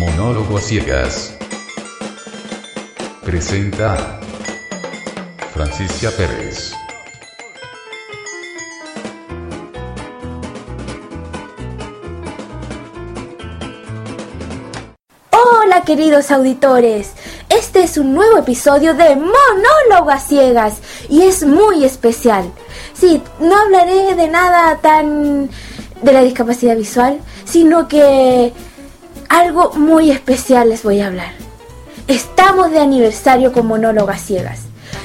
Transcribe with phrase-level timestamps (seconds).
[0.00, 1.36] Monólogo ciegas.
[3.22, 4.18] Presenta
[5.52, 6.72] Francisca Pérez.
[15.32, 17.12] Hola queridos auditores,
[17.50, 20.78] este es un nuevo episodio de Monólogo Ciegas
[21.10, 22.50] y es muy especial.
[22.94, 25.50] Sí, no hablaré de nada tan
[26.00, 28.54] de la discapacidad visual, sino que
[29.30, 31.32] algo muy especial les voy a hablar.
[32.08, 34.62] Estamos de aniversario con Monólogo a Ciegas.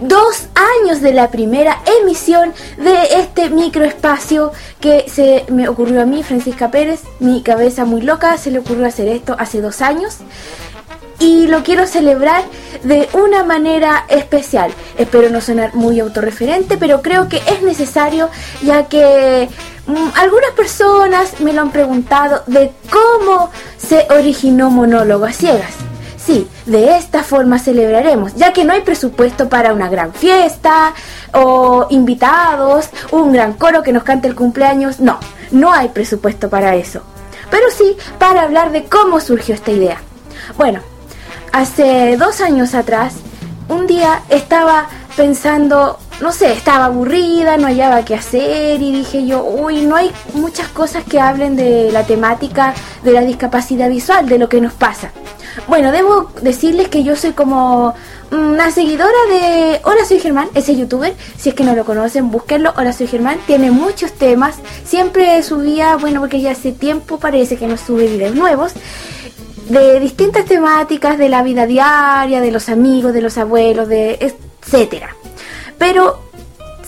[0.00, 0.48] Dos
[0.82, 6.70] años de la primera emisión de este microespacio que se me ocurrió a mí, Francisca
[6.70, 10.18] Pérez, mi cabeza muy loca, se le ocurrió hacer esto hace dos años
[11.20, 12.44] y lo quiero celebrar
[12.82, 14.72] de una manera especial.
[14.96, 18.30] Espero no sonar muy autorreferente, pero creo que es necesario
[18.62, 19.48] ya que
[19.86, 23.50] mm, algunas personas me lo han preguntado de cómo
[23.88, 25.72] se originó Monólogo a Ciegas.
[26.18, 30.92] Sí, de esta forma celebraremos, ya que no hay presupuesto para una gran fiesta
[31.32, 35.00] o invitados, un gran coro que nos cante el cumpleaños.
[35.00, 35.18] No,
[35.52, 37.00] no hay presupuesto para eso.
[37.50, 39.96] Pero sí para hablar de cómo surgió esta idea.
[40.58, 40.80] Bueno,
[41.52, 43.14] hace dos años atrás,
[43.70, 49.44] un día estaba pensando, no sé, estaba aburrida, no hallaba qué hacer y dije yo,
[49.44, 54.38] uy, no hay muchas cosas que hablen de la temática de la discapacidad visual, de
[54.38, 55.12] lo que nos pasa.
[55.66, 57.94] Bueno, debo decirles que yo soy como
[58.30, 62.72] una seguidora de Hola Soy Germán, ese youtuber, si es que no lo conocen, búsquenlo,
[62.76, 67.66] Hola Soy Germán, tiene muchos temas, siempre subía, bueno, porque ya hace tiempo parece que
[67.66, 68.72] no sube videos nuevos,
[69.68, 75.17] de distintas temáticas de la vida diaria, de los amigos, de los abuelos, de etcétera.
[75.78, 76.28] Pero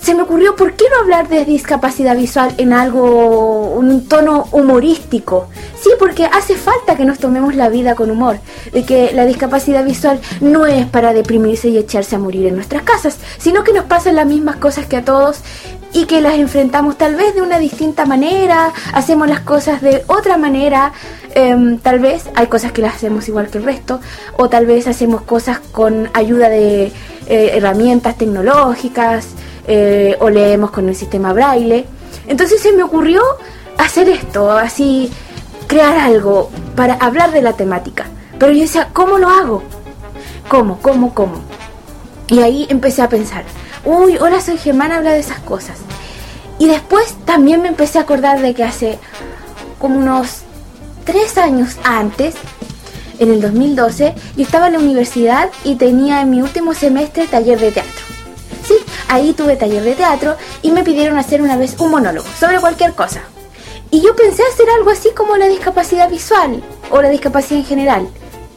[0.00, 5.48] se me ocurrió, ¿por qué no hablar de discapacidad visual en algo, un tono humorístico?
[5.80, 8.38] Sí, porque hace falta que nos tomemos la vida con humor,
[8.72, 12.84] de que la discapacidad visual no es para deprimirse y echarse a morir en nuestras
[12.84, 15.42] casas, sino que nos pasan las mismas cosas que a todos
[15.92, 20.36] y que las enfrentamos tal vez de una distinta manera, hacemos las cosas de otra
[20.36, 20.92] manera,
[21.38, 24.00] em, tal vez hay cosas que las hacemos igual que el resto,
[24.36, 26.92] o tal vez hacemos cosas con ayuda de
[27.26, 29.28] eh, herramientas tecnológicas,
[29.66, 31.86] eh, o leemos con el sistema braille.
[32.26, 33.22] Entonces se me ocurrió
[33.76, 35.10] hacer esto, así,
[35.66, 38.06] crear algo para hablar de la temática.
[38.38, 39.62] Pero yo decía, ¿cómo lo hago?
[40.48, 40.78] ¿Cómo?
[40.80, 41.14] ¿Cómo?
[41.14, 41.40] ¿Cómo?
[42.28, 43.44] Y ahí empecé a pensar,
[43.84, 45.78] uy, hola, soy Germán, habla de esas cosas.
[46.58, 48.98] Y después también me empecé a acordar de que hace
[49.78, 50.42] como unos
[51.08, 52.34] tres años antes,
[53.18, 57.58] en el 2012, yo estaba en la universidad y tenía en mi último semestre taller
[57.58, 58.04] de teatro.
[58.62, 58.74] Sí,
[59.08, 62.92] ahí tuve taller de teatro y me pidieron hacer una vez un monólogo sobre cualquier
[62.92, 63.22] cosa.
[63.90, 68.08] Y yo pensé hacer algo así como la discapacidad visual o la discapacidad en general.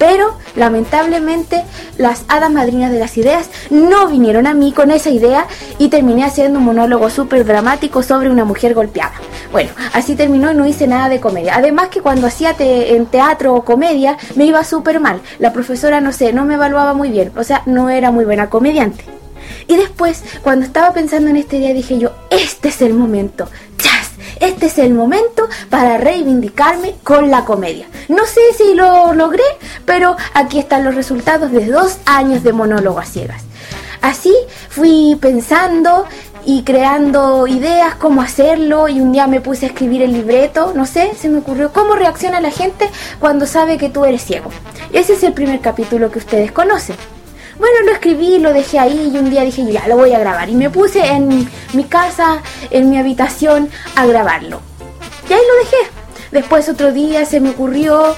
[0.00, 1.62] Pero lamentablemente
[1.98, 5.46] las hadas madrinas de las ideas no vinieron a mí con esa idea
[5.76, 9.12] y terminé haciendo un monólogo súper dramático sobre una mujer golpeada.
[9.52, 11.54] Bueno, así terminó y no hice nada de comedia.
[11.54, 15.20] Además que cuando hacía en teatro o comedia me iba súper mal.
[15.38, 17.30] La profesora, no sé, no me evaluaba muy bien.
[17.36, 19.04] O sea, no era muy buena comediante.
[19.66, 23.48] Y después, cuando estaba pensando en este día, dije yo, este es el momento.
[24.40, 27.86] Este es el momento para reivindicarme con la comedia.
[28.08, 29.44] No sé si lo logré,
[29.84, 33.42] pero aquí están los resultados de dos años de monólogo a ciegas.
[34.00, 34.34] Así
[34.70, 36.06] fui pensando
[36.46, 40.86] y creando ideas, cómo hacerlo, y un día me puse a escribir el libreto, no
[40.86, 44.50] sé, se me ocurrió cómo reacciona la gente cuando sabe que tú eres ciego.
[44.90, 46.96] Ese es el primer capítulo que ustedes conocen.
[47.60, 50.48] Bueno, lo escribí, lo dejé ahí y un día dije, ya, lo voy a grabar.
[50.48, 54.62] Y me puse en mi casa, en mi habitación, a grabarlo.
[55.28, 55.92] Y ahí lo dejé.
[56.32, 58.16] Después otro día se me ocurrió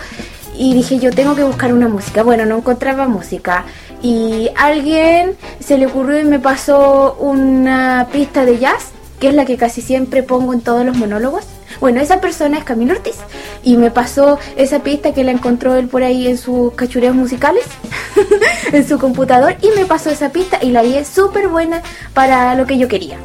[0.57, 2.23] y dije, yo tengo que buscar una música.
[2.23, 3.65] Bueno, no encontraba música.
[4.01, 9.45] Y alguien se le ocurrió y me pasó una pista de jazz, que es la
[9.45, 11.47] que casi siempre pongo en todos los monólogos.
[11.81, 13.17] Bueno, esa persona es Camilo Ortiz
[13.65, 17.65] y me pasó esa pista que la encontró él por ahí en sus cachureos musicales,
[18.73, 21.83] en su computador, y me pasó esa pista y la vi súper buena
[22.15, 23.19] para lo que yo quería.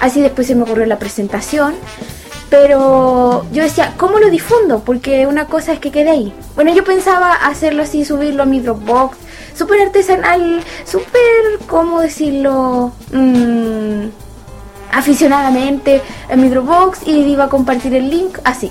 [0.00, 1.74] Así después se me ocurrió la presentación,
[2.50, 4.82] pero yo decía, ¿cómo lo difundo?
[4.84, 6.34] Porque una cosa es que quede ahí.
[6.54, 9.16] Bueno, yo pensaba hacerlo así, subirlo a mi Dropbox,
[9.54, 12.92] súper artesanal, súper, ¿cómo decirlo?
[13.12, 14.08] Mmm,
[14.92, 18.70] aficionadamente en mi Dropbox y iba a compartir el link así.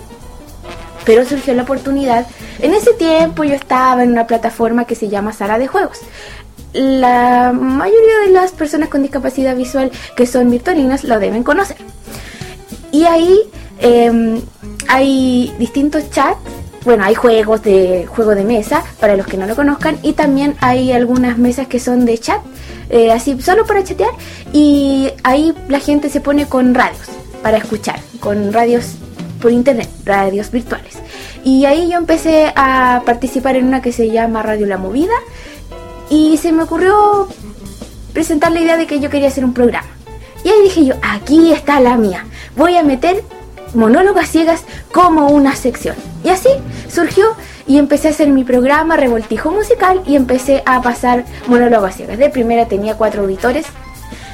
[1.06, 2.28] Pero surgió la oportunidad.
[2.60, 6.00] En ese tiempo yo estaba en una plataforma que se llama Sala de Juegos.
[6.74, 11.78] La mayoría de las personas con discapacidad visual que son virtualinas lo deben conocer.
[12.92, 13.40] Y ahí
[13.80, 14.42] eh,
[14.88, 16.40] hay distintos chats
[16.84, 20.56] bueno, hay juegos de juego de mesa para los que no lo conozcan y también
[20.62, 22.42] hay algunas mesas que son de chat,
[22.90, 24.10] eh, así solo para chatear
[24.52, 27.08] y ahí la gente se pone con radios
[27.44, 28.96] para escuchar, con radios
[29.42, 30.98] por internet, radios virtuales.
[31.44, 35.14] Y ahí yo empecé a participar en una que se llama Radio La Movida
[36.10, 37.28] y se me ocurrió
[38.14, 39.88] presentar la idea de que yo quería hacer un programa.
[40.44, 42.26] Y ahí dije yo, aquí está la mía.
[42.56, 43.24] Voy a meter
[43.74, 45.96] monólogas ciegas como una sección.
[46.24, 46.50] Y así
[46.90, 47.36] surgió
[47.68, 52.18] y empecé a hacer mi programa Revoltijo Musical y empecé a pasar monólogas ciegas.
[52.18, 53.66] De primera tenía cuatro auditores,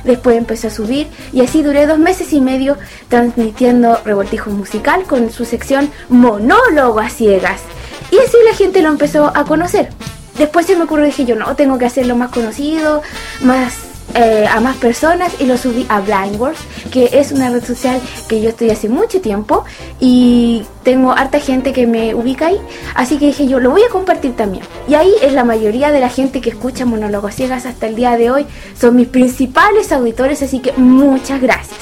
[0.08, 2.78] después empecé a subir y así duré dos meses y medio
[3.10, 7.62] transmitiendo Revoltijo Musical con su sección Monólogas ciegas.
[8.10, 9.90] Y así la gente lo empezó a conocer.
[10.38, 13.02] Después se me ocurrió, dije yo, no, tengo que hacerlo más conocido,
[13.42, 16.60] más eh, a más personas y lo subí a Blind Wars,
[16.92, 19.66] que es una red social que yo estoy hace mucho tiempo
[20.00, 22.58] y tengo harta gente que me ubica ahí,
[22.96, 24.64] así que dije yo lo voy a compartir también.
[24.88, 28.18] Y ahí es la mayoría de la gente que escucha Monólogos Ciegas hasta el día
[28.18, 28.46] de hoy,
[28.80, 31.78] son mis principales auditores, así que muchas gracias.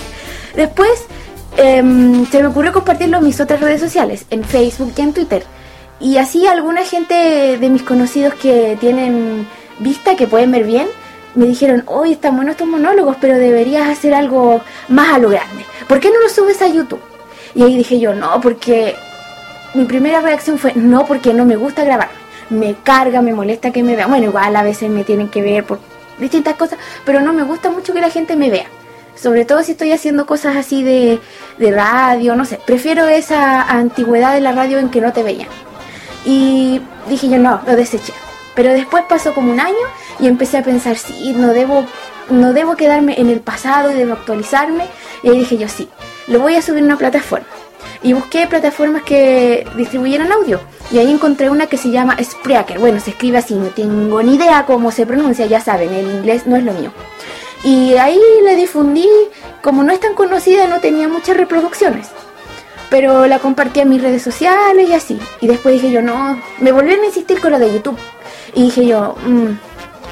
[0.55, 1.05] Después
[1.57, 5.43] em, se me ocurrió compartirlo en mis otras redes sociales, en Facebook y en Twitter.
[5.99, 9.47] Y así alguna gente de mis conocidos que tienen
[9.79, 10.87] vista, que pueden ver bien,
[11.35, 15.65] me dijeron, hoy están buenos estos monólogos, pero deberías hacer algo más a lo grande.
[15.87, 17.01] ¿Por qué no lo subes a YouTube?
[17.53, 18.95] Y ahí dije yo, no, porque
[19.73, 22.09] mi primera reacción fue, no, porque no me gusta grabar.
[22.49, 24.09] Me carga, me molesta que me vean.
[24.09, 25.79] Bueno, igual a veces me tienen que ver por
[26.19, 28.67] distintas cosas, pero no me gusta mucho que la gente me vea.
[29.15, 31.19] Sobre todo si estoy haciendo cosas así de,
[31.57, 32.59] de radio, no sé.
[32.65, 35.47] Prefiero esa antigüedad de la radio en que no te veían.
[36.25, 38.13] Y dije yo, no, lo deseché.
[38.55, 39.75] Pero después pasó como un año
[40.19, 41.85] y empecé a pensar, sí, no debo,
[42.29, 44.85] no debo quedarme en el pasado, debo actualizarme.
[45.23, 45.89] Y ahí dije yo, sí,
[46.27, 47.47] lo voy a subir a una plataforma.
[48.01, 50.61] Y busqué plataformas que distribuyeran audio.
[50.91, 52.79] Y ahí encontré una que se llama Spreaker.
[52.79, 56.45] Bueno, se escribe así, no tengo ni idea cómo se pronuncia, ya saben, el inglés
[56.45, 56.91] no es lo mío.
[57.63, 59.09] Y ahí la difundí,
[59.63, 62.09] como no es tan conocida, no tenía muchas reproducciones
[62.89, 65.19] pero la compartí en mis redes sociales y así.
[65.41, 67.97] Y después dije yo, no, me volvieron a insistir con lo de YouTube.
[68.55, 69.51] Y dije yo, mmm,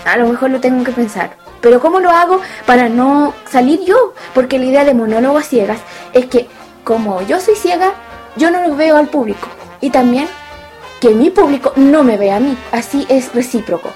[0.06, 1.36] a lo mejor lo tengo que pensar.
[1.62, 4.14] Pero ¿cómo lo hago para no salir yo?
[4.34, 5.80] Porque la idea de monólogos ciegas
[6.12, 6.48] es que
[6.84, 7.94] como yo soy ciega,
[8.36, 9.48] yo no lo veo al público.
[9.80, 10.28] Y también
[11.00, 12.58] que mi público no me vea a mí.
[12.74, 13.90] Así es recíproco.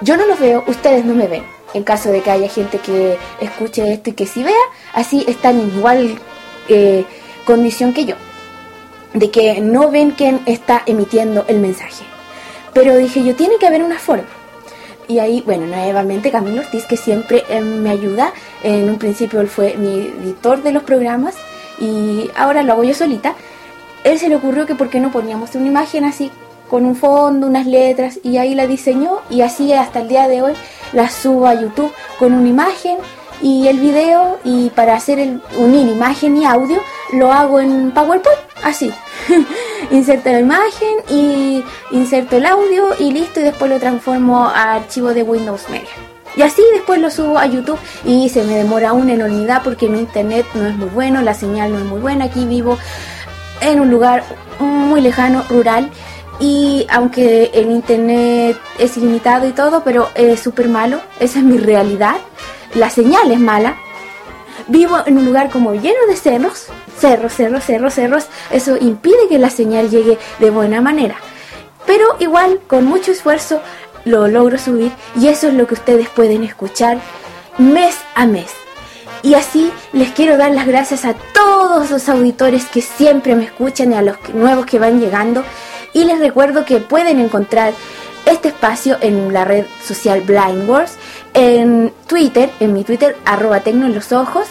[0.00, 1.44] Yo no los veo, ustedes no me ven.
[1.74, 4.54] En caso de que haya gente que escuche esto y que sí vea,
[4.94, 6.18] así están en igual
[6.68, 7.04] eh,
[7.44, 8.14] condición que yo.
[9.12, 12.04] De que no ven quién está emitiendo el mensaje.
[12.74, 14.26] Pero dije yo, tiene que haber una forma.
[15.06, 18.32] Y ahí, bueno, nuevamente Camilo Ortiz, que siempre eh, me ayuda.
[18.62, 21.34] En un principio él fue mi editor de los programas
[21.78, 23.34] y ahora lo hago yo solita.
[24.02, 26.30] Él se le ocurrió que por qué no poníamos una imagen así,
[26.68, 30.42] con un fondo, unas letras, y ahí la diseñó y así hasta el día de
[30.42, 30.52] hoy
[30.92, 32.96] la subo a YouTube con una imagen
[33.42, 36.80] y el video y para hacer el unir imagen y audio
[37.12, 38.92] lo hago en PowerPoint, así.
[39.90, 41.62] inserto la imagen y
[41.92, 45.90] inserto el audio y listo y después lo transformo a archivo de Windows Media.
[46.36, 50.00] Y así después lo subo a YouTube y se me demora una enormidad porque mi
[50.00, 52.24] internet no es muy bueno, la señal no es muy buena.
[52.24, 52.76] Aquí vivo
[53.60, 54.24] en un lugar
[54.58, 55.90] muy lejano, rural.
[56.40, 61.58] Y aunque el internet es ilimitado y todo, pero es súper malo, esa es mi
[61.58, 62.16] realidad.
[62.74, 63.76] La señal es mala,
[64.66, 66.66] Vivo en un lugar como lleno de cerros,
[66.98, 68.26] cerros, cerros, cerros, cerros.
[68.50, 71.16] Eso impide que la señal llegue de buena manera.
[71.86, 73.60] Pero igual, con mucho esfuerzo,
[74.04, 76.98] lo logro subir y eso es lo que ustedes pueden escuchar
[77.58, 78.50] mes a mes.
[79.22, 83.92] Y así les quiero dar las gracias a todos los auditores que siempre me escuchan
[83.92, 85.42] y a los nuevos que van llegando.
[85.94, 87.72] Y les recuerdo que pueden encontrar
[88.26, 90.96] este espacio en la red social Blind Wars,
[91.34, 94.46] en Twitter, en mi Twitter, arroba tecno en los ojos,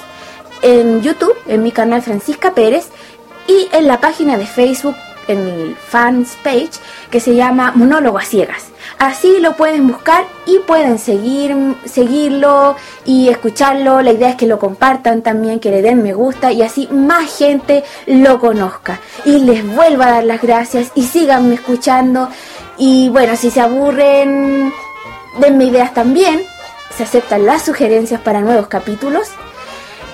[0.61, 2.89] en YouTube, en mi canal Francisca Pérez,
[3.47, 4.95] y en la página de Facebook,
[5.27, 6.71] en el fans page,
[7.09, 8.67] que se llama Monólogo a Ciegas.
[8.99, 12.75] Así lo pueden buscar y pueden seguir, seguirlo
[13.05, 14.01] y escucharlo.
[14.01, 17.37] La idea es que lo compartan también, que le den me gusta y así más
[17.37, 18.99] gente lo conozca.
[19.25, 22.29] Y les vuelvo a dar las gracias y síganme escuchando.
[22.77, 24.73] Y bueno, si se aburren,
[25.39, 26.43] denme ideas también.
[26.95, 29.29] Se aceptan las sugerencias para nuevos capítulos.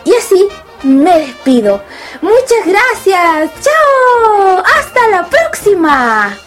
[0.05, 0.48] Y así
[0.83, 1.83] me despido.
[2.21, 3.51] Muchas gracias.
[3.62, 4.63] Chao.
[4.77, 6.38] Hasta la próxima.